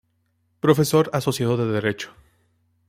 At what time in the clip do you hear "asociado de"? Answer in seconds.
1.13-1.71